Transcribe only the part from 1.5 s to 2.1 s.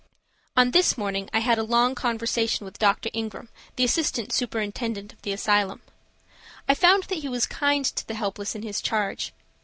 a long